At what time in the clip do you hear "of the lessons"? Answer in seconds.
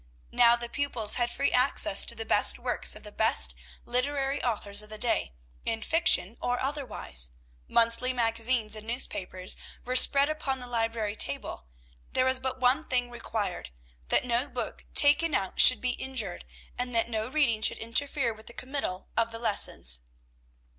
19.15-20.01